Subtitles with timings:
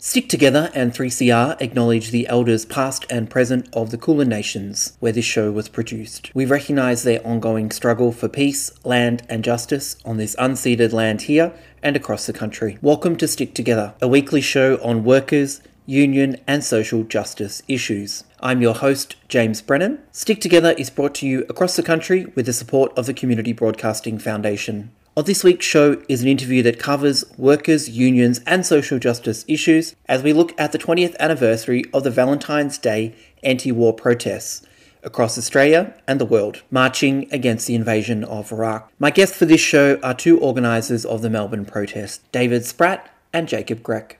[0.00, 5.10] Stick Together and 3CR acknowledge the elders past and present of the Kulin Nations, where
[5.10, 6.30] this show was produced.
[6.36, 11.52] We recognise their ongoing struggle for peace, land, and justice on this unceded land here
[11.82, 12.78] and across the country.
[12.80, 18.22] Welcome to Stick Together, a weekly show on workers, union, and social justice issues.
[18.38, 19.98] I'm your host, James Brennan.
[20.12, 23.52] Stick Together is brought to you across the country with the support of the Community
[23.52, 24.92] Broadcasting Foundation.
[25.24, 30.22] This week's show is an interview that covers workers, unions, and social justice issues as
[30.22, 34.64] we look at the 20th anniversary of the Valentine's Day anti war protests
[35.02, 38.90] across Australia and the world, marching against the invasion of Iraq.
[38.98, 43.48] My guests for this show are two organisers of the Melbourne protest, David Spratt and
[43.48, 44.12] Jacob Grech.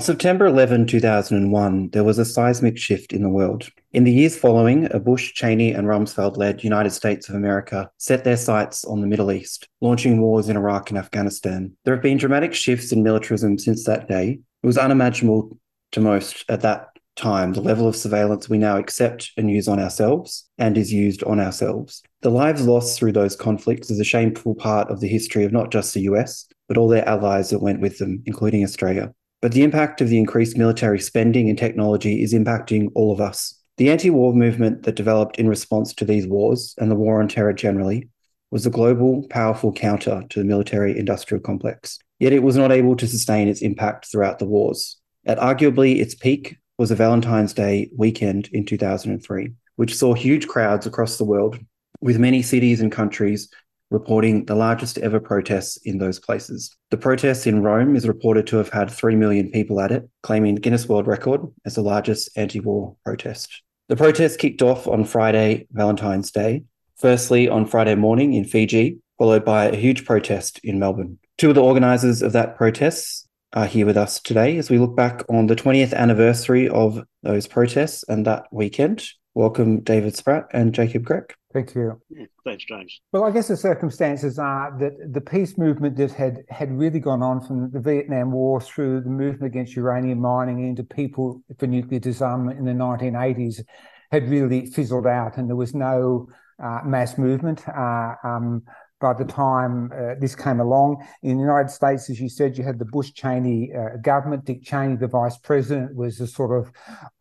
[0.00, 3.68] On September 11, 2001, there was a seismic shift in the world.
[3.92, 8.24] In the years following, a Bush, Cheney, and Rumsfeld led United States of America set
[8.24, 11.76] their sights on the Middle East, launching wars in Iraq and Afghanistan.
[11.84, 14.40] There have been dramatic shifts in militarism since that day.
[14.62, 15.58] It was unimaginable
[15.92, 19.78] to most at that time the level of surveillance we now accept and use on
[19.78, 22.02] ourselves and is used on ourselves.
[22.22, 25.70] The lives lost through those conflicts is a shameful part of the history of not
[25.70, 29.12] just the US, but all their allies that went with them, including Australia.
[29.40, 33.54] But the impact of the increased military spending and technology is impacting all of us.
[33.78, 37.28] The anti war movement that developed in response to these wars and the war on
[37.28, 38.08] terror generally
[38.50, 41.98] was a global, powerful counter to the military industrial complex.
[42.18, 44.98] Yet it was not able to sustain its impact throughout the wars.
[45.24, 50.86] At arguably its peak was a Valentine's Day weekend in 2003, which saw huge crowds
[50.86, 51.58] across the world,
[52.02, 53.48] with many cities and countries
[53.90, 56.76] reporting the largest ever protests in those places.
[56.90, 60.54] The protests in Rome is reported to have had 3 million people at it, claiming
[60.56, 63.62] Guinness World Record as the largest anti war protest.
[63.88, 66.62] The protests kicked off on Friday, Valentine's Day,
[66.96, 71.18] firstly on Friday morning in Fiji, followed by a huge protest in Melbourne.
[71.38, 74.94] Two of the organisers of that protest are here with us today as we look
[74.94, 79.04] back on the 20th anniversary of those protests and that weekend.
[79.34, 81.30] Welcome, David Spratt and Jacob Grech.
[81.52, 82.00] Thank you.
[82.10, 83.00] Yeah, thanks, James.
[83.12, 87.22] Well, I guess the circumstances are that the peace movement that had had really gone
[87.22, 92.00] on from the Vietnam War through the movement against uranium mining into people for nuclear
[92.00, 93.62] disarmament in the 1980s
[94.10, 96.28] had really fizzled out, and there was no
[96.62, 97.62] uh, mass movement.
[97.68, 98.62] Uh, um,
[99.00, 101.04] by the time uh, this came along.
[101.22, 104.44] In the United States, as you said, you had the Bush Cheney uh, government.
[104.44, 106.70] Dick Cheney, the vice president, was the sort of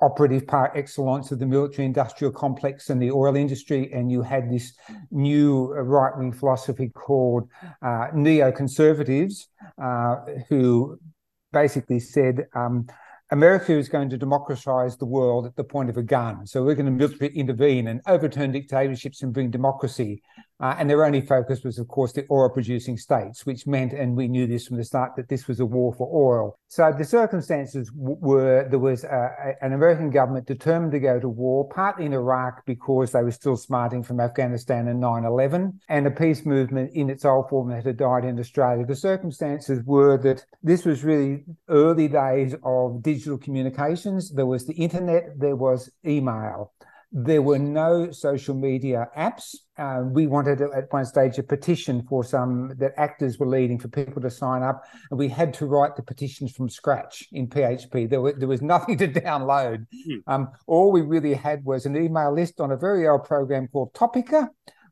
[0.01, 3.91] operative par excellence of the military industrial complex and the oil industry.
[3.93, 4.73] And you had this
[5.09, 7.47] new uh, right wing philosophy called
[7.81, 9.47] uh, neoconservatives,
[9.81, 10.17] uh,
[10.49, 10.99] who
[11.51, 12.87] basically said, um,
[13.31, 16.47] America is going to democratize the world at the point of a gun.
[16.47, 20.23] So we're going to intervene and overturn dictatorships and bring democracy
[20.61, 24.17] Uh, and their only focus was, of course, the oil producing states, which meant, and
[24.17, 26.59] we knew this from the start, that this was a war for oil.
[26.67, 31.17] So the circumstances w- were there was a, a, an American government determined to go
[31.17, 35.79] to war, partly in Iraq because they were still smarting from Afghanistan and 9 11,
[35.87, 38.85] and a peace movement in its old form that had died in Australia.
[38.85, 44.31] The circumstances were that this was really early days of digital communications.
[44.31, 46.73] There was the internet, there was email.
[47.11, 49.55] There were no social media apps.
[49.77, 53.87] Uh, we wanted at one stage a petition for some that actors were leading for
[53.87, 58.09] people to sign up, and we had to write the petitions from scratch in PHP.
[58.09, 59.87] There, were, there was nothing to download.
[60.07, 60.21] Mm.
[60.27, 63.93] Um, all we really had was an email list on a very old program called
[63.93, 64.49] Topica,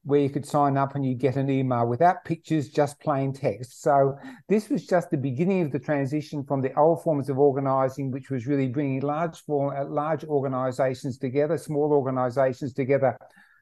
[0.07, 3.81] where you could sign up and you get an email without pictures, just plain text.
[3.81, 4.17] So
[4.47, 8.29] this was just the beginning of the transition from the old forms of organising, which
[8.29, 13.17] was really bringing large form, large organisations together, small organisations together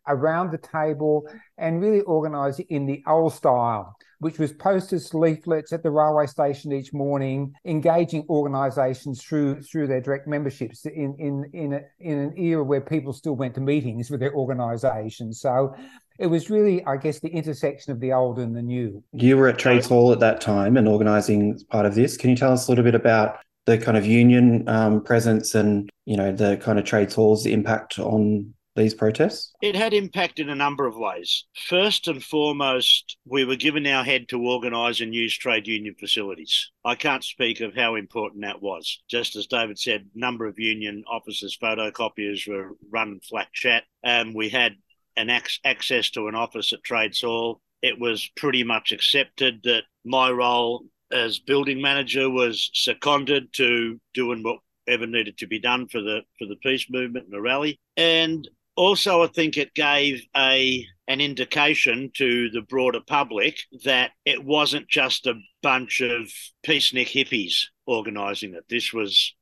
[0.07, 5.83] around the table and really organised in the old style, which was posters, leaflets at
[5.83, 11.73] the railway station each morning, engaging organisations through through their direct memberships in in in,
[11.73, 15.41] a, in an era where people still went to meetings with their organisations.
[15.41, 15.75] So
[16.17, 19.03] it was really, I guess, the intersection of the old and the new.
[19.11, 22.15] You were at Trades Hall at that time and organising part of this.
[22.15, 25.89] Can you tell us a little bit about the kind of union um, presence and
[26.05, 29.53] you know the kind of Trades Hall's impact on these protests?
[29.61, 31.45] It had impact in a number of ways.
[31.67, 36.71] First and foremost, we were given our head to organise and use trade union facilities.
[36.83, 39.01] I can't speak of how important that was.
[39.09, 43.83] Just as David said, number of union offices, photocopiers were run flat chat.
[44.03, 44.73] Um, we had
[45.17, 47.61] an ac- access to an office at Trades Hall.
[47.81, 54.43] It was pretty much accepted that my role as building manager was seconded to doing
[54.43, 57.79] whatever needed to be done for the for the peace movement and the rally.
[57.95, 64.43] And also, I think it gave a an indication to the broader public that it
[64.43, 66.31] wasn't just a bunch of
[66.65, 68.65] peacenik hippies organising it.
[68.67, 69.35] This was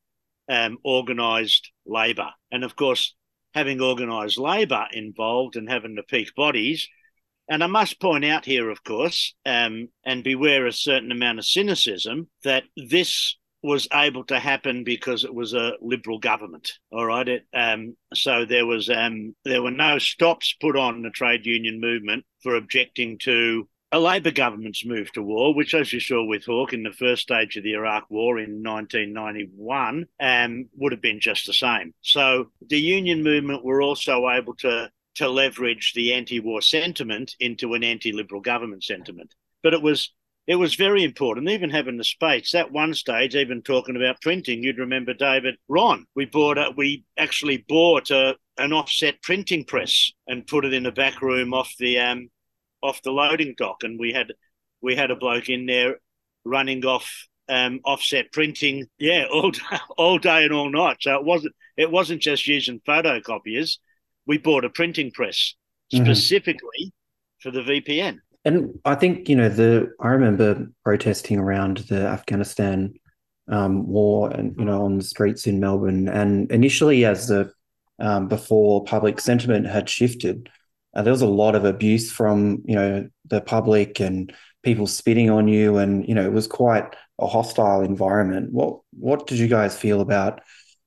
[0.49, 3.15] um, organised labour, and of course,
[3.53, 6.87] having organised labour involved and having the peak bodies.
[7.49, 11.45] And I must point out here, of course, um, and beware a certain amount of
[11.45, 16.73] cynicism, that this was able to happen because it was a liberal government.
[16.91, 21.09] All right, it, um, so there was um, there were no stops put on the
[21.09, 25.99] trade union movement for objecting to a Labor government's move to war, which, as you
[25.99, 30.91] saw with Hawke in the first stage of the Iraq War in 1991, um, would
[30.91, 31.93] have been just the same.
[32.01, 37.83] So the union movement were also able to to leverage the anti-war sentiment into an
[37.83, 39.35] anti-liberal government sentiment.
[39.61, 40.11] But it was
[40.45, 42.51] it was very important, even having the space.
[42.51, 46.05] That one stage, even talking about printing, you'd remember David Ron.
[46.15, 50.83] We bought a, we actually bought a, an offset printing press and put it in
[50.83, 52.29] the back room off the um,
[52.81, 54.33] off the loading dock, and we had
[54.81, 55.97] we had a bloke in there
[56.43, 57.09] running off
[57.47, 60.97] um, offset printing, yeah, all day, all day and all night.
[60.99, 63.77] So it wasn't it wasn't just using photocopiers.
[64.25, 65.55] We bought a printing press
[65.93, 66.03] mm-hmm.
[66.03, 66.91] specifically
[67.39, 68.19] for the VPN.
[68.45, 72.93] And I think you know the I remember protesting around the Afghanistan
[73.47, 77.51] um, war and you know on the streets in Melbourne, and initially as the
[77.99, 80.49] um, before public sentiment had shifted,
[80.93, 85.29] uh, there was a lot of abuse from you know the public and people spitting
[85.29, 88.51] on you, and you know it was quite a hostile environment.
[88.51, 90.41] What what did you guys feel about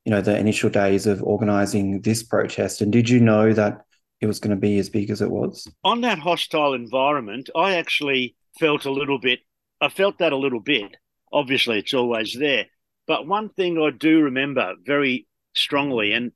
[0.05, 3.81] you know the initial days of organizing this protest, and did you know that
[4.19, 5.67] it was going to be as big as it was?
[5.83, 9.39] On that hostile environment, I actually felt a little bit.
[9.79, 10.97] I felt that a little bit.
[11.31, 12.65] Obviously, it's always there,
[13.05, 16.31] but one thing I do remember very strongly, and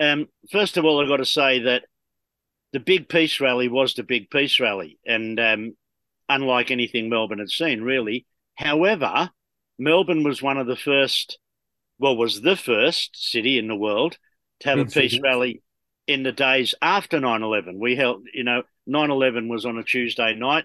[0.00, 1.84] um, first of all, I've got to say that
[2.72, 5.76] the big peace rally was the big peace rally, and um,
[6.28, 8.26] unlike anything Melbourne had seen, really.
[8.56, 9.30] However,
[9.78, 11.38] Melbourne was one of the first,
[11.98, 14.18] well, was the first city in the world
[14.60, 15.20] to have big a peace cities.
[15.22, 15.62] rally
[16.06, 17.78] in the days after 9 11.
[17.78, 20.64] We held, you know, 9 11 was on a Tuesday night.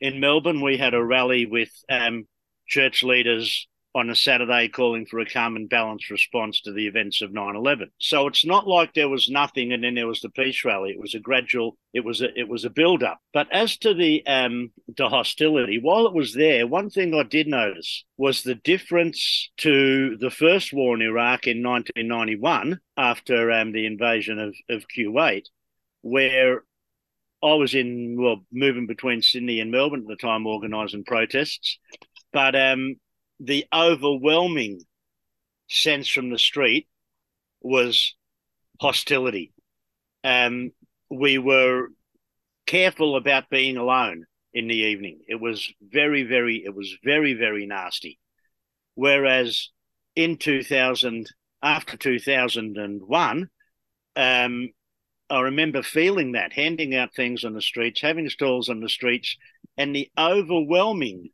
[0.00, 2.26] In Melbourne, we had a rally with um,
[2.66, 7.22] church leaders, on a Saturday calling for a calm and balanced response to the events
[7.22, 7.90] of 9/11.
[7.98, 10.90] So it's not like there was nothing and then there was the peace rally.
[10.90, 11.76] It was a gradual.
[11.92, 13.20] It was a it was a build up.
[13.32, 17.46] But as to the um the hostility, while it was there, one thing I did
[17.46, 23.86] notice was the difference to the first war in Iraq in 1991 after um, the
[23.86, 25.44] invasion of of Kuwait,
[26.02, 26.64] where
[27.44, 31.78] I was in well moving between Sydney and Melbourne at the time, organising protests.
[32.32, 32.96] But um,
[33.40, 34.82] the overwhelming
[35.68, 36.88] sense from the street
[37.60, 38.14] was
[38.80, 39.52] hostility.
[40.22, 40.72] Um,
[41.10, 41.88] we were
[42.66, 45.20] careful about being alone in the evening.
[45.28, 48.18] It was very, very, it was very, very nasty.
[48.94, 49.70] Whereas
[50.14, 51.28] in 2000,
[51.62, 53.48] after 2001,
[54.16, 54.68] um,
[55.30, 59.36] I remember feeling that, handing out things on the streets, having stalls on the streets,
[59.76, 61.30] and the overwhelming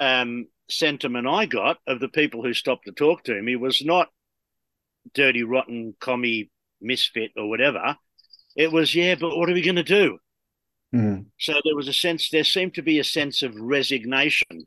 [0.00, 4.08] um, sentiment I got of the people who stopped to talk to me was not
[5.12, 7.96] dirty, rotten, commie, misfit, or whatever.
[8.56, 10.18] It was, yeah, but what are we going to do?
[10.94, 11.26] Mm.
[11.38, 14.66] So there was a sense, there seemed to be a sense of resignation,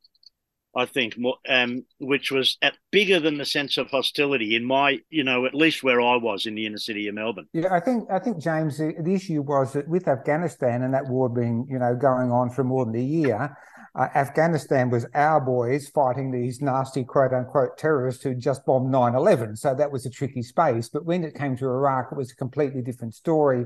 [0.75, 4.99] I think, more, um, which was at, bigger than the sense of hostility in my,
[5.09, 7.47] you know, at least where I was in the inner city of Melbourne.
[7.53, 11.07] Yeah, I think, I think, James, the, the issue was that with Afghanistan and that
[11.07, 13.57] war being, you know, going on for more than a year,
[13.97, 19.15] uh, Afghanistan was our boys fighting these nasty quote unquote terrorists who just bombed 9
[19.15, 19.55] 11.
[19.55, 20.87] So that was a tricky space.
[20.87, 23.65] But when it came to Iraq, it was a completely different story.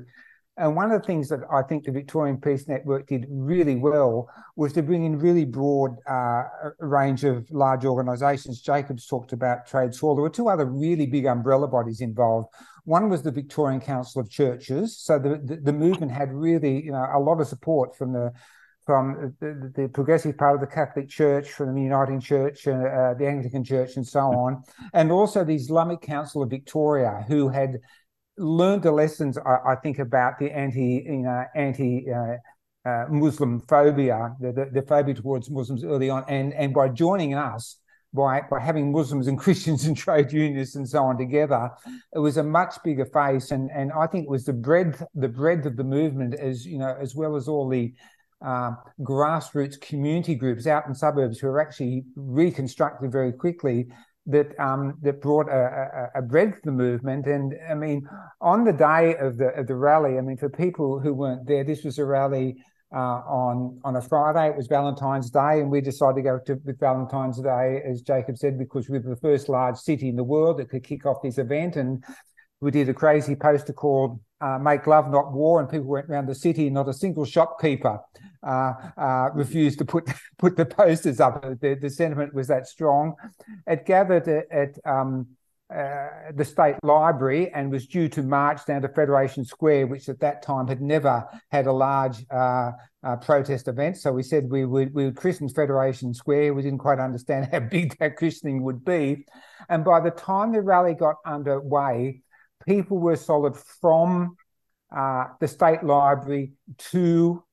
[0.57, 4.29] And one of the things that I think the Victorian Peace Network did really well
[4.55, 6.43] was to bring in really broad uh,
[6.79, 8.61] range of large organisations.
[8.61, 10.13] Jacobs talked about Trades Hall.
[10.15, 12.49] There were two other really big umbrella bodies involved.
[12.83, 14.97] One was the Victorian Council of Churches.
[14.97, 18.31] So the, the, the movement had really, you know, a lot of support from the
[18.91, 23.13] from the, the, progressive part of the Catholic Church, from the Uniting Church, uh, uh,
[23.13, 24.61] the Anglican Church, and so on,
[24.93, 27.79] and also the Islamic Council of Victoria, who had
[28.37, 32.11] learned the lessons, I, I think, about the anti, you know, anti.
[32.11, 32.35] Uh,
[32.83, 37.35] uh, Muslim phobia, the, the, the, phobia towards Muslims early on, and and by joining
[37.35, 37.77] us,
[38.11, 41.69] by by having Muslims and Christians and trade unionists and so on together,
[42.15, 45.29] it was a much bigger face, and and I think it was the breadth the
[45.29, 47.93] breadth of the movement as you know as well as all the
[48.45, 48.71] uh,
[49.01, 53.87] grassroots community groups out in suburbs who are actually reconstructed very quickly
[54.27, 57.25] that um, that brought a, a, a, breadth to the movement.
[57.25, 58.07] And I mean,
[58.39, 61.63] on the day of the of the rally, I mean, for people who weren't there,
[61.63, 64.49] this was a rally uh, on on a Friday.
[64.49, 68.37] It was Valentine's Day, and we decided to go to with Valentine's Day, as Jacob
[68.37, 71.21] said, because we were the first large city in the world that could kick off
[71.23, 71.75] this event.
[71.75, 72.03] And
[72.61, 76.27] we did a crazy poster called uh, "Make Love, Not War," and people went around
[76.27, 76.69] the city.
[76.69, 77.99] Not a single shopkeeper
[78.43, 81.41] uh, uh, refused to put put the posters up.
[81.59, 83.15] The, the sentiment was that strong.
[83.67, 85.27] It gathered at, at um,
[85.73, 90.19] uh, the state library and was due to march down to Federation Square, which at
[90.19, 92.71] that time had never had a large uh,
[93.03, 93.95] uh, protest event.
[93.97, 96.55] So we said we would we would christen Federation Square.
[96.55, 99.25] We didn't quite understand how big that christening would be,
[99.69, 102.21] and by the time the rally got underway,
[102.65, 104.35] people were solid from
[104.95, 107.43] uh, the state library to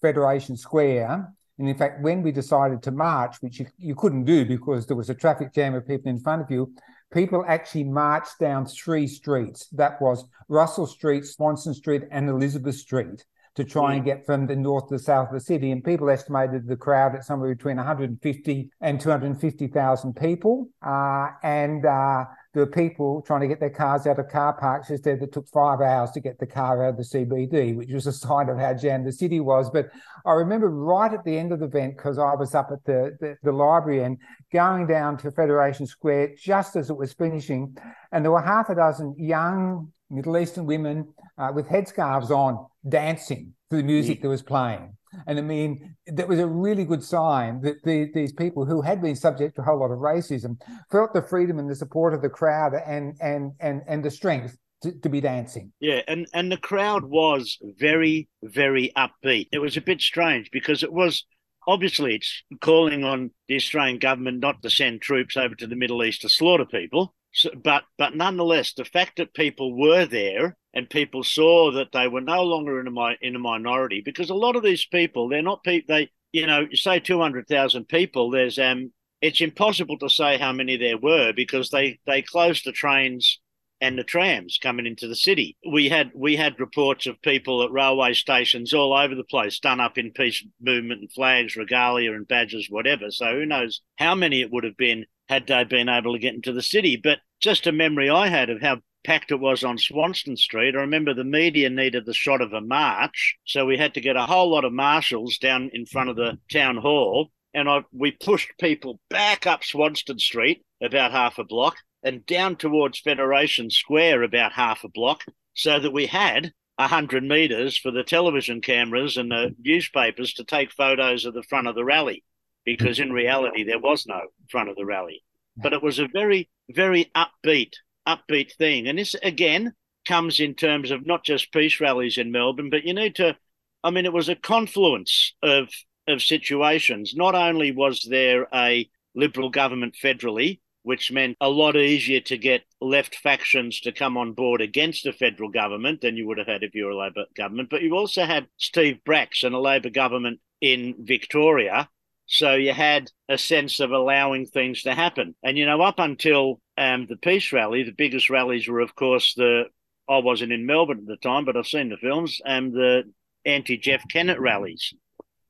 [0.00, 1.32] Federation Square.
[1.58, 4.96] And in fact, when we decided to march, which you, you couldn't do because there
[4.96, 6.72] was a traffic jam of people in front of you,
[7.12, 9.66] people actually marched down three streets.
[9.68, 13.24] That was Russell Street, Swanston Street, and Elizabeth Street
[13.56, 15.70] to try and get from the north to the south of the city.
[15.70, 20.68] And people estimated the crowd at somewhere between 150 and 250,000 people.
[20.82, 24.88] Uh, and uh, there were people trying to get their cars out of car parks
[24.88, 28.06] instead that took five hours to get the car out of the CBD, which was
[28.06, 29.68] a sign of how jammed the city was.
[29.68, 29.90] But
[30.24, 33.14] I remember right at the end of the event, because I was up at the,
[33.20, 34.16] the, the, library and
[34.54, 37.76] going down to Federation Square just as it was finishing,
[38.10, 43.52] and there were half a dozen young Middle Eastern women uh, with headscarves on dancing
[43.68, 44.96] to the music that was playing.
[45.26, 49.02] And I mean, that was a really good sign that the, these people who had
[49.02, 52.22] been subject to a whole lot of racism felt the freedom and the support of
[52.22, 55.72] the crowd and and and and the strength to, to, be dancing.
[55.80, 59.48] Yeah, and and the crowd was very very upbeat.
[59.52, 61.24] It was a bit strange because it was
[61.66, 66.04] obviously it's calling on the Australian government not to send troops over to the Middle
[66.04, 67.14] East to slaughter people.
[67.36, 72.08] So, but but nonetheless, the fact that people were there and people saw that they
[72.08, 75.42] were no longer in a in a minority because a lot of these people they're
[75.42, 78.90] not people they you know you say 200,000 people there's um
[79.20, 83.38] it's impossible to say how many there were because they they closed the trains
[83.82, 85.58] and the trams coming into the city.
[85.70, 89.80] We had we had reports of people at railway stations all over the place done
[89.80, 93.10] up in peace movement and flags regalia and badges whatever.
[93.10, 96.34] So who knows how many it would have been had they been able to get
[96.34, 99.78] into the city but just a memory I had of how packed it was on
[99.78, 100.74] Swanston Street.
[100.74, 104.16] I remember the media needed the shot of a march, so we had to get
[104.16, 108.10] a whole lot of marshals down in front of the town hall, and I, we
[108.10, 114.24] pushed people back up Swanston Street about half a block and down towards Federation Square
[114.24, 119.16] about half a block, so that we had a hundred meters for the television cameras
[119.16, 122.24] and the newspapers to take photos of the front of the rally,
[122.66, 124.20] because in reality there was no
[124.50, 125.22] front of the rally.
[125.56, 127.72] But it was a very, very upbeat
[128.06, 128.86] upbeat thing.
[128.86, 129.72] And this again
[130.06, 133.36] comes in terms of not just peace rallies in Melbourne, but you need to.
[133.82, 135.68] I mean, it was a confluence of
[136.06, 137.14] of situations.
[137.16, 142.62] Not only was there a Liberal government federally, which meant a lot easier to get
[142.80, 146.62] left factions to come on board against the federal government than you would have had
[146.62, 147.70] if you were a Labor government.
[147.70, 151.88] But you also had Steve Bracks and a Labor government in Victoria.
[152.26, 155.34] So you had a sense of allowing things to happen.
[155.42, 159.34] And, you know, up until um, the peace rally, the biggest rallies were, of course,
[159.34, 159.64] the
[160.08, 163.04] I wasn't in Melbourne at the time, but I've seen the films and the
[163.44, 164.94] anti Jeff Kennett rallies.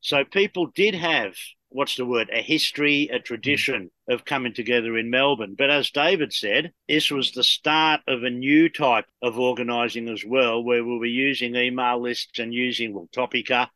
[0.01, 1.35] So people did have
[1.69, 5.57] what's the word, a history, a tradition of coming together in Melbourne.
[5.59, 10.25] But as David said, this was the start of a new type of organising as
[10.25, 13.69] well, where we were using email lists and using well, Topica.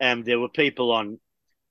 [0.00, 1.20] And there were people on,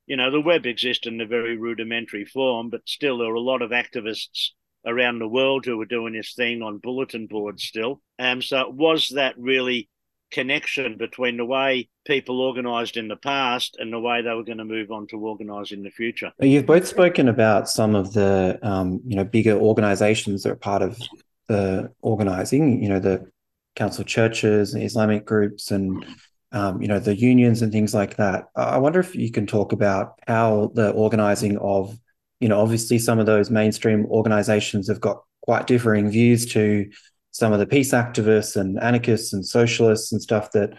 [0.08, 3.40] you know, the web existed in a very rudimentary form, but still there were a
[3.40, 4.50] lot of activists
[4.86, 8.02] around the world who were doing this thing on bulletin boards still.
[8.18, 9.90] And so it was that really
[10.32, 14.58] connection between the way people organised in the past and the way they were going
[14.58, 16.32] to move on to organise in the future.
[16.40, 20.82] You've both spoken about some of the um, you know bigger organisations that are part
[20.82, 21.00] of
[21.48, 22.82] the organising.
[22.82, 23.30] You know the
[23.76, 26.06] Council of Churches, and Islamic groups, and
[26.52, 28.46] um, you know the unions and things like that.
[28.56, 31.98] I wonder if you can talk about how the organising of
[32.40, 36.90] you know obviously some of those mainstream organisations have got quite differing views to
[37.32, 40.72] some of the peace activists and anarchists and socialists and stuff that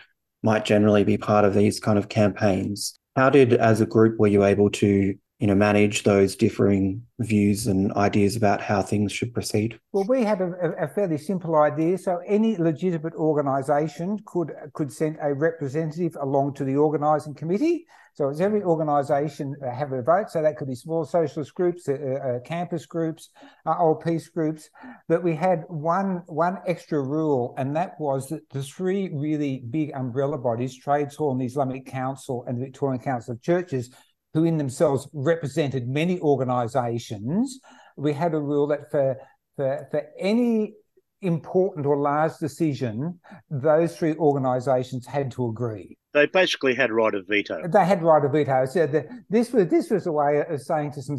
[0.43, 2.99] might generally be part of these kind of campaigns.
[3.17, 7.69] How did, as a group, were you able to, you know, manage those differing views
[7.69, 9.79] and ideas about how things should proceed?
[9.93, 11.97] Well, we had a, a fairly simple idea.
[11.99, 17.87] So any legitimate organisation could could send a representative along to the organising committee.
[18.15, 20.29] So it's every organisation uh, have a vote.
[20.31, 23.31] So that could be small socialist groups, uh, uh, campus groups,
[23.65, 24.69] uh, old peace groups.
[25.07, 29.93] But we had one one extra rule, and that was that the three really big
[29.95, 33.91] umbrella bodies, Trades Hall and the Islamic Council and the Victorian Council of Churches,
[34.35, 37.61] who in themselves represented many organisations,
[37.97, 39.17] we had a rule that for
[39.57, 40.75] for, for any
[41.21, 43.19] important or large decision,
[43.51, 47.63] those three organisations had to agree they basically had right of veto.
[47.69, 48.65] They had right of veto.
[48.67, 51.19] So the, this was this was a way of saying to some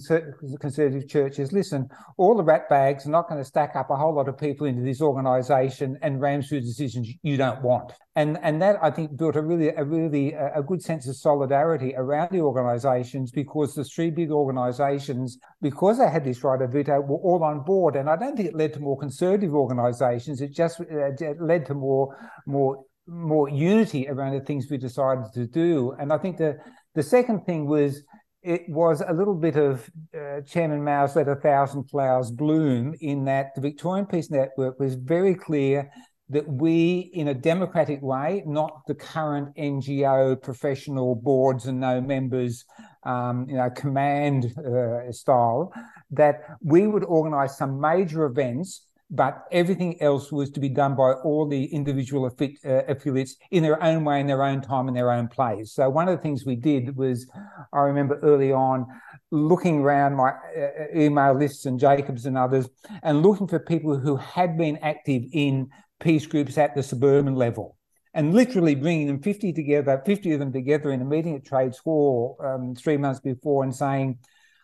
[0.60, 1.88] conservative churches, listen,
[2.18, 4.68] all the rat bags are not going to stack up a whole lot of people
[4.68, 7.94] into this organisation and ram through decisions you don't want.
[8.16, 11.94] And and that I think built a really a really a good sense of solidarity
[11.96, 17.00] around the organisations because the three big organisations, because they had this right of veto,
[17.00, 17.96] were all on board.
[17.96, 20.42] And I don't think it led to more conservative organisations.
[20.42, 25.48] It just uh, led to more more more unity around the things we decided to
[25.48, 25.96] do.
[26.00, 26.58] And I think the
[26.96, 28.04] the second thing was
[28.42, 33.26] it was a little bit of uh, Chairman Mao's let a thousand flowers bloom in
[33.26, 35.92] that the Victorian Peace Network was very clear
[36.30, 42.66] that we, in a democratic way, not the current NGO professional boards and no members,
[43.04, 45.74] um, you know, command uh, style,
[46.12, 51.14] that we would organise some major events but everything else was to be done by
[51.14, 54.94] all the individual affi- uh, affiliates in their own way, in their own time, in
[54.94, 55.74] their own place.
[55.74, 57.28] So one of the things we did was,
[57.74, 58.86] I remember early on,
[59.32, 62.70] looking around my uh, email lists and Jacobs and others,
[63.02, 65.70] and looking for people who had been active in
[66.00, 67.78] peace groups at the suburban level.
[68.14, 71.78] And literally bringing them 50 together, 50 of them together in a meeting at Trades
[71.80, 74.20] Hall um, three months before and saying,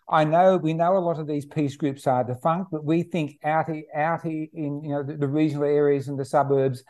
[0.07, 3.39] I know we know a lot of these peace groups are defunct, but we think
[3.43, 6.83] out out in you know the, the regional areas and the suburbs,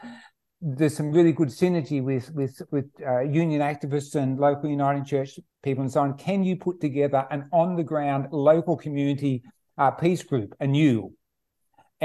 [0.62, 5.39] there's some really good synergy with with with uh, union activists and local United Church
[5.63, 6.17] people and so on.
[6.17, 9.43] Can you put together an on the ground local community
[9.78, 11.13] uh, peace group anew?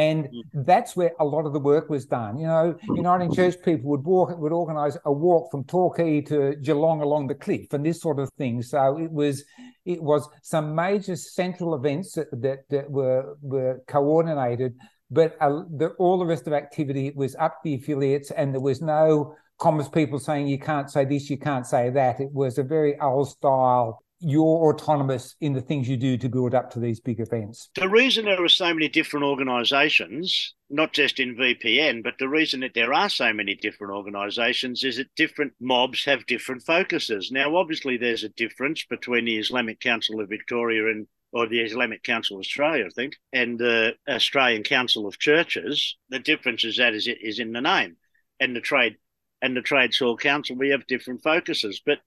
[0.00, 0.42] And mm.
[0.54, 2.38] that's where a lot of the work was done.
[2.38, 7.02] You know, Uniting Church people would walk, would organise a walk from Torquay to Geelong
[7.02, 8.62] along the cliff and this sort of thing.
[8.62, 9.44] So it was
[9.84, 14.74] it was some major central events that, that, that were were coordinated,
[15.10, 18.80] but uh, the, all the rest of activity was up the affiliates, and there was
[18.80, 22.20] no commerce people saying you can't say this, you can't say that.
[22.20, 26.54] It was a very old style you're autonomous in the things you do to build
[26.54, 27.70] up to these big events.
[27.74, 32.60] The reason there are so many different organisations, not just in VPN, but the reason
[32.60, 37.30] that there are so many different organisations is that different mobs have different focuses.
[37.32, 42.02] Now, obviously, there's a difference between the Islamic Council of Victoria and or the Islamic
[42.02, 45.96] Council of Australia, I think, and the Australian Council of Churches.
[46.08, 47.96] The difference is that is it is in the name,
[48.40, 48.96] and the trade
[49.40, 50.56] and the Trades Hall Council.
[50.56, 51.98] We have different focuses, but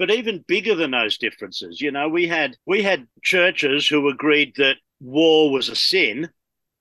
[0.00, 4.54] but even bigger than those differences, you know, we had we had churches who agreed
[4.56, 6.30] that war was a sin,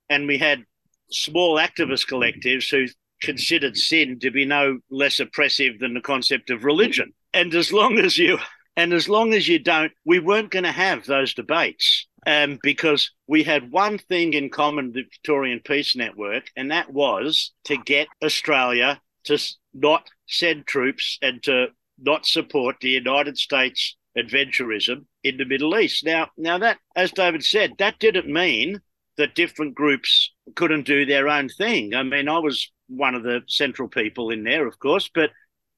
[0.09, 0.63] and we had
[1.11, 2.85] small activist collectives who
[3.21, 7.11] considered sin to be no less oppressive than the concept of religion.
[7.33, 8.39] and as long as you
[8.77, 13.11] and as long as you don't, we weren't going to have those debates um, because
[13.27, 18.07] we had one thing in common, the Victorian Peace Network, and that was to get
[18.23, 19.37] Australia to
[19.73, 21.67] not send troops and to
[22.01, 26.05] not support the United States adventurism in the Middle East.
[26.05, 28.81] Now, now that, as David said, that didn't mean
[29.17, 31.93] that different groups couldn't do their own thing.
[31.93, 35.31] I mean, I was one of the central people in there, of course, but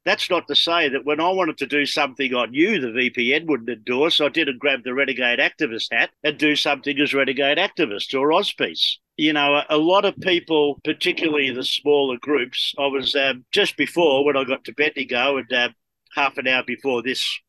[0.06, 3.46] that's not to say that when I wanted to do something I knew the VPN
[3.46, 8.20] wouldn't endorse, I didn't grab the Renegade Activist hat and do something as Renegade Activist
[8.20, 9.00] or Auspice.
[9.18, 14.26] You know, a, lot of people, particularly the smaller groups, I was um, just before
[14.26, 15.70] when I got to Bendigo and uh,
[16.16, 17.40] half an hour before this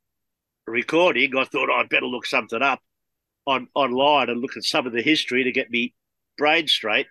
[0.66, 2.81] recording, I thought oh, I'd better look something up
[3.46, 5.94] on online and look at some of the history to get me
[6.38, 7.07] brain straight.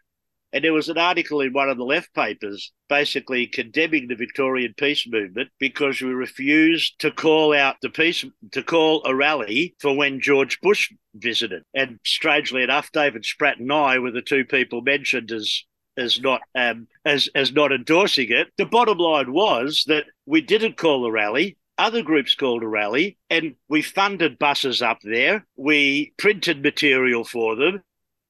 [0.54, 4.74] And there was an article in one of the left papers basically condemning the Victorian
[4.76, 9.96] peace movement because we refused to call out the peace, to call a rally for
[9.96, 11.64] when George Bush visited.
[11.74, 15.64] And strangely enough, David Spratt and I were the two people mentioned as
[16.02, 18.50] as not um, as as not endorsing it.
[18.58, 21.58] The bottom line was that we didn't call a rally.
[21.78, 25.46] Other groups called a rally, and we funded buses up there.
[25.56, 27.82] We printed material for them.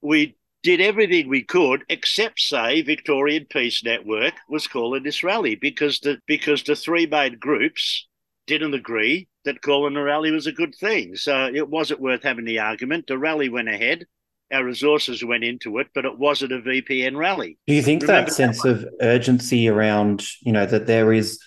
[0.01, 5.99] We did everything we could except say Victorian Peace Network was calling this rally because
[5.99, 8.07] the because the three main groups
[8.47, 11.15] didn't agree that calling a rally was a good thing.
[11.15, 13.07] So it wasn't worth having the argument.
[13.07, 14.05] The rally went ahead.
[14.51, 17.57] Our resources went into it, but it wasn't a VPN rally.
[17.67, 21.39] Do you think Remember that sense that of urgency around, you know, that there is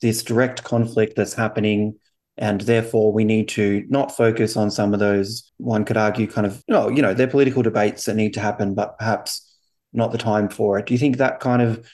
[0.00, 1.94] this direct conflict that's happening
[2.38, 6.46] and therefore, we need to not focus on some of those, one could argue, kind
[6.46, 9.54] of, no, you know, they're political debates that need to happen, but perhaps
[9.92, 10.86] not the time for it.
[10.86, 11.86] Do you think that kind of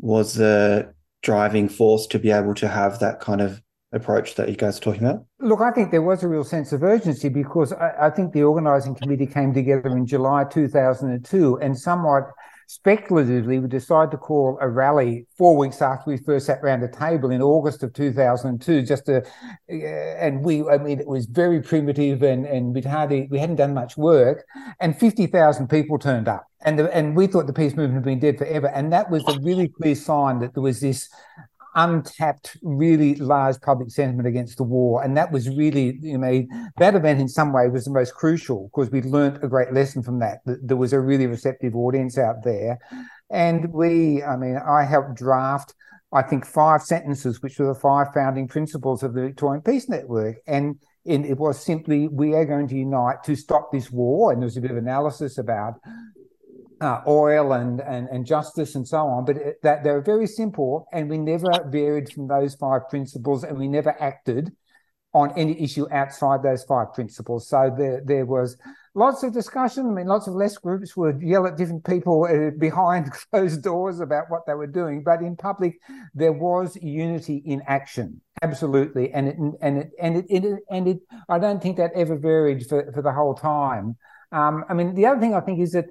[0.00, 3.60] was the driving force to be able to have that kind of
[3.92, 5.24] approach that you guys are talking about?
[5.40, 8.42] Look, I think there was a real sense of urgency because I, I think the
[8.42, 12.24] organising committee came together in July 2002 and somewhat
[12.72, 16.88] speculatively, we decided to call a rally four weeks after we first sat around the
[16.88, 18.82] table in August of 2002.
[18.82, 19.26] Just to, uh,
[19.70, 23.74] and we, I mean, it was very primitive, and and we'd hardly we hadn't done
[23.74, 24.46] much work,
[24.80, 28.20] and 50,000 people turned up, and the, and we thought the peace movement had been
[28.20, 31.10] dead forever, and that was a really clear sign that there was this
[31.74, 35.02] untapped, really large public sentiment against the war.
[35.02, 36.46] And that was really, you know,
[36.78, 40.02] that event in some way was the most crucial because we learned a great lesson
[40.02, 40.40] from that.
[40.44, 42.78] There was a really receptive audience out there.
[43.30, 45.74] And we, I mean, I helped draft,
[46.12, 50.36] I think, five sentences, which were the five founding principles of the Victorian Peace Network.
[50.46, 54.32] And it was simply, we are going to unite to stop this war.
[54.32, 55.80] And there was a bit of analysis about
[56.82, 60.86] uh, oil and, and, and justice and so on, but it, that they're very simple,
[60.92, 64.50] and we never varied from those five principles, and we never acted
[65.14, 67.48] on any issue outside those five principles.
[67.48, 68.56] So there there was
[68.94, 69.86] lots of discussion.
[69.86, 74.00] I mean, lots of less groups would yell at different people uh, behind closed doors
[74.00, 75.78] about what they were doing, but in public
[76.14, 80.88] there was unity in action, absolutely, and it and it and it, and it, and
[80.88, 83.96] it I don't think that ever varied for for the whole time.
[84.32, 85.86] Um, I mean, the other thing I think is that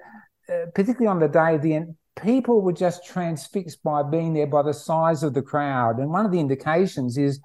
[0.49, 4.47] uh, particularly on the day of the end, people were just transfixed by being there
[4.47, 5.99] by the size of the crowd.
[5.99, 7.39] And one of the indications is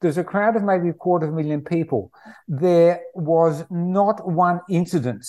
[0.00, 2.10] there's a crowd of maybe a quarter of a million people.
[2.48, 5.24] There was not one incident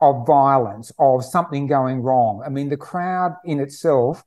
[0.00, 2.42] of violence, of something going wrong.
[2.44, 4.22] I mean, the crowd in itself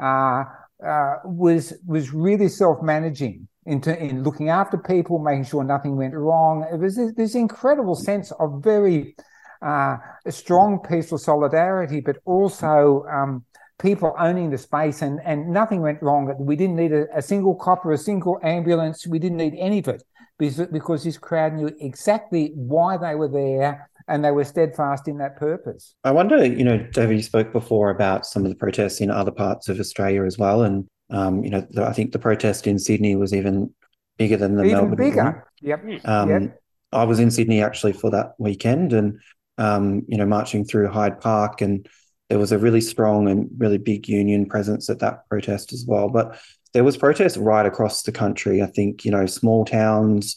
[0.00, 0.44] uh,
[0.84, 6.66] uh, was was really self-managing in, in looking after people, making sure nothing went wrong.
[6.70, 9.14] It was this, this incredible sense of very
[9.62, 9.96] uh,
[10.26, 13.44] a strong peaceful solidarity, but also um,
[13.78, 16.34] people owning the space and, and nothing went wrong.
[16.38, 19.06] We didn't need a, a, single copper, a single ambulance.
[19.06, 20.02] We didn't need any of it
[20.38, 25.18] because, because this crowd knew exactly why they were there and they were steadfast in
[25.18, 25.94] that purpose.
[26.04, 29.30] I wonder, you know, David, you spoke before about some of the protests in other
[29.30, 30.62] parts of Australia as well.
[30.62, 33.72] And, um, you know, the, I think the protest in Sydney was even
[34.18, 35.24] bigger than the even Melbourne bigger.
[35.24, 35.42] One.
[35.60, 35.84] Yep.
[36.04, 36.62] Um, yep.
[36.92, 39.18] I was in Sydney actually for that weekend and
[39.58, 41.88] um, you know, marching through Hyde Park, and
[42.28, 46.08] there was a really strong and really big union presence at that protest as well.
[46.08, 46.38] But
[46.72, 48.62] there was protests right across the country.
[48.62, 50.36] I think you know, small towns,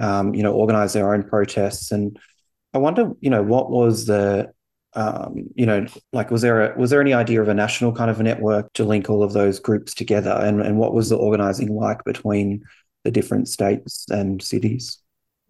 [0.00, 2.18] um, you know, organize their own protests, and
[2.72, 4.52] I wonder, you know, what was the
[4.96, 8.10] um, you know, like was there a, was there any idea of a national kind
[8.10, 11.16] of a network to link all of those groups together, and and what was the
[11.16, 12.64] organizing like between
[13.02, 14.98] the different states and cities?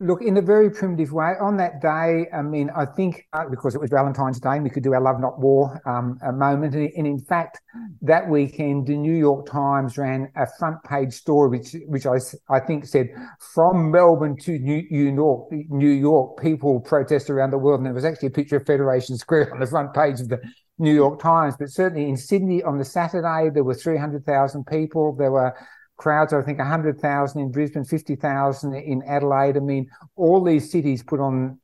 [0.00, 3.76] Look, in a very primitive way, on that day, I mean, I think uh, because
[3.76, 6.74] it was Valentine's Day, we could do our Love Not War um, moment.
[6.74, 7.60] And, and, in fact,
[8.02, 12.16] that weekend, the New York Times ran a front page story, which which I,
[12.50, 13.06] I think said,
[13.54, 17.78] from Melbourne to New, New York, New York, people protest around the world.
[17.78, 20.40] And there was actually a picture of Federation Square on the front page of the
[20.78, 21.54] New York Times.
[21.56, 25.14] But certainly in Sydney on the Saturday, there were 300,000 people.
[25.16, 25.54] There were
[25.96, 29.56] crowds, I think 100,000 in Brisbane, 50,000 in Adelaide.
[29.56, 31.58] I mean, all these cities put on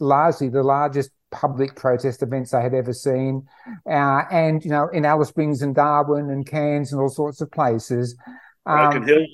[0.00, 3.46] largely the largest public protest events they had ever seen.
[3.88, 7.50] Uh, and, you know, in Alice Springs and Darwin and Cairns and all sorts of
[7.50, 8.16] places.
[8.64, 9.26] Broken um, Hill.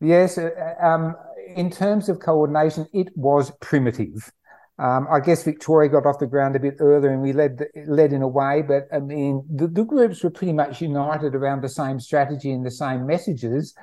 [0.00, 0.38] Yes.
[0.38, 1.14] Uh, um,
[1.54, 4.32] in terms of coordination, it was primitive.
[4.78, 8.12] Um, I guess Victoria got off the ground a bit earlier and we led led
[8.12, 11.68] in a way, but I mean the, the, groups were pretty much united around the
[11.70, 13.74] same strategy and the same messages.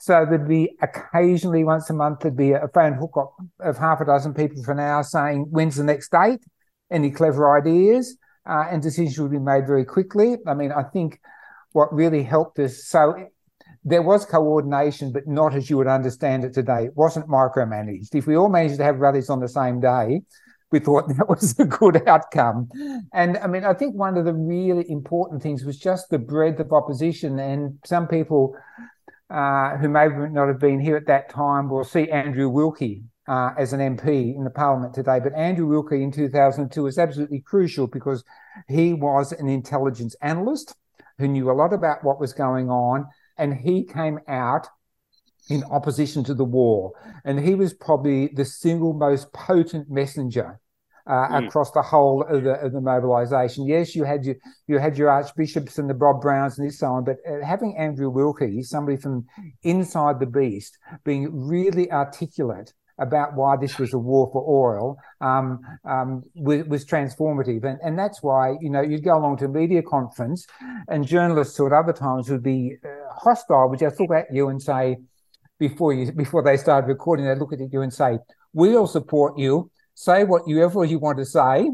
[0.00, 4.00] So there'd be occasionally once a month there'd be a phone hook up of half
[4.00, 6.40] a dozen people for an hour saying when's the next date,
[6.90, 10.38] any clever ideas, uh, and decisions would be made very quickly.
[10.44, 11.20] I mean I think
[11.70, 13.28] what really helped us so
[13.84, 16.84] there was coordination, but not as you would understand it today.
[16.84, 18.14] It wasn't micromanaged.
[18.14, 20.22] If we all managed to have rallies on the same day,
[20.70, 22.68] we thought that was a good outcome.
[23.12, 26.60] And I mean, I think one of the really important things was just the breadth
[26.60, 27.38] of opposition.
[27.38, 28.56] And some people
[29.30, 33.50] uh, who may not have been here at that time will see Andrew Wilkie uh,
[33.58, 35.18] as an MP in the Parliament today.
[35.20, 38.22] But Andrew Wilkie in 2002 was absolutely crucial because
[38.68, 40.74] he was an intelligence analyst
[41.18, 43.06] who knew a lot about what was going on
[43.38, 44.66] and he came out
[45.48, 46.92] in opposition to the war.
[47.24, 50.60] And he was probably the single most potent messenger
[51.06, 51.46] uh, mm.
[51.46, 53.66] across the whole of the, of the, mobilization.
[53.66, 54.36] Yes, you had your
[54.68, 58.08] you had your archbishops and the Bob Browns and so on, but uh, having Andrew
[58.08, 59.26] Wilkie, somebody from
[59.62, 65.60] inside the beast, being really articulate about why this was a war for oil um,
[65.84, 67.64] um, was, was, transformative.
[67.64, 70.46] And, and that's why, you know, you'd go along to a media conference
[70.88, 74.48] and journalists who at other times would be uh, hostile would just look at you
[74.48, 74.96] and say,
[75.58, 78.18] before you before they started recording, they'd look at you and say,
[78.52, 81.70] we'll support you, say whatever you want to say,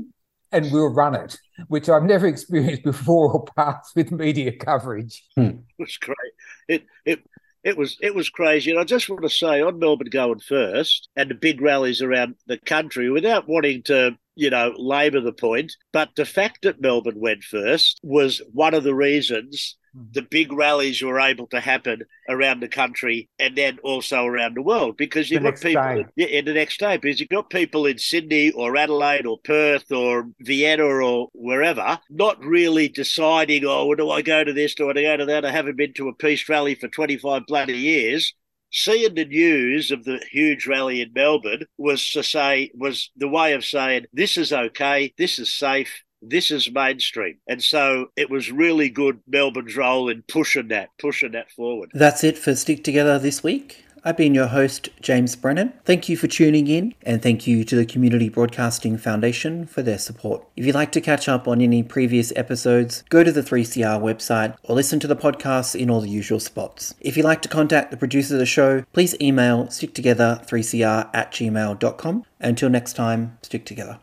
[0.53, 5.25] and we'll run it, which I've never experienced before or past with media coverage.
[5.35, 5.43] Hmm.
[5.43, 6.35] It was great.
[6.69, 7.21] It it
[7.65, 8.71] it was it was crazy.
[8.71, 12.37] And I just want to say on Melbourne going first and the big rallies around
[12.47, 17.21] the country, without wanting to you know labour the point, but the fact that Melbourne
[17.21, 19.77] went first was one of the reasons.
[20.13, 24.63] The big rallies were able to happen around the country and then also around the
[24.63, 27.99] world because you've got people in, in, the next day because you've got people in
[27.99, 34.11] Sydney or Adelaide or Perth or Vienna or wherever not really deciding oh well, do
[34.11, 34.75] I go to this?
[34.75, 35.45] Do I go to that?
[35.45, 38.35] I haven't been to a peace rally for 25 bloody years.
[38.71, 43.55] Seeing the news of the huge rally in Melbourne was to say was the way
[43.55, 45.15] of saying this is okay.
[45.17, 47.39] This is safe this is mainstream.
[47.47, 51.91] And so it was really good Melbourne's role in pushing that, pushing that forward.
[51.95, 53.85] That's it for Stick Together this week.
[54.05, 55.73] I've been your host, James Brennan.
[55.85, 59.99] Thank you for tuning in, and thank you to the Community Broadcasting Foundation for their
[59.99, 60.47] support.
[60.57, 64.57] If you'd like to catch up on any previous episodes, go to the 3CR website
[64.63, 66.95] or listen to the podcasts in all the usual spots.
[67.01, 72.25] If you'd like to contact the producer of the show, please email sticktogether3cr at gmail.com.
[72.41, 73.99] Until next time, stick together.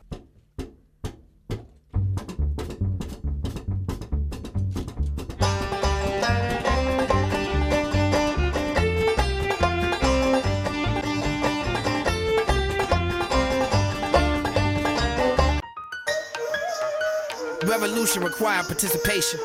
[18.67, 19.39] Participation.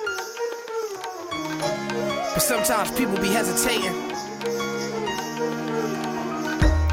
[2.32, 3.92] But sometimes people be hesitating.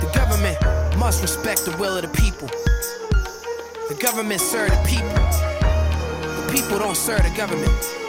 [0.01, 0.57] The government
[0.97, 2.47] must respect the will of the people.
[3.87, 5.09] The government serve the people.
[5.09, 8.06] The people don't serve the government.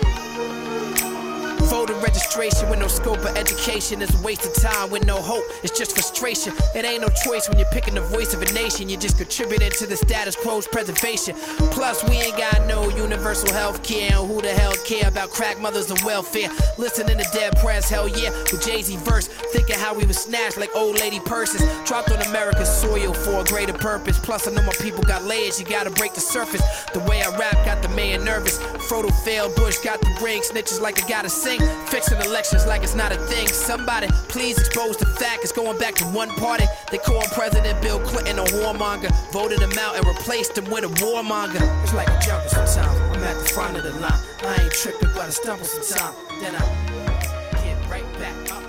[1.68, 5.44] Voter registration with no scope of education is a waste of time with no hope.
[5.62, 6.54] It's just frustration.
[6.74, 8.88] It ain't no choice when you're picking the voice of a nation.
[8.88, 11.36] You're just contributing to the status quo's preservation.
[11.70, 14.12] Plus, we ain't got no universal health care.
[14.12, 16.48] And Who the hell care about crack mothers and welfare?
[16.78, 19.28] Listening to Dead Prez, hell yeah, with Jay Z verse.
[19.52, 21.60] Thinking how we was snatched like old lady purses.
[21.86, 24.18] Dropped on America's soil for a greater purpose.
[24.18, 26.62] Plus, I know my people got layers, you gotta break the surface.
[26.94, 28.58] The way I rap got the man nervous.
[28.88, 30.40] Frodo failed, Bush got the ring.
[30.40, 31.57] Snitches like I gotta sing.
[31.88, 33.48] Fixing elections like it's not a thing.
[33.48, 36.64] Somebody please expose the fact it's going back to one party.
[36.90, 39.10] They call President Bill Clinton a warmonger.
[39.32, 41.62] Voted him out and replaced him with a warmonger.
[41.82, 43.00] It's like a jungle sometimes.
[43.16, 44.20] I'm at the front of the line.
[44.42, 46.16] I ain't tripping, but I stumble sometimes.
[46.40, 48.68] Then I get right back up.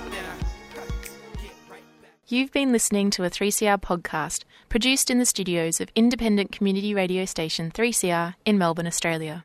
[2.30, 7.24] You've been listening to a 3CR podcast produced in the studios of independent community radio
[7.24, 9.44] station 3CR in Melbourne, Australia.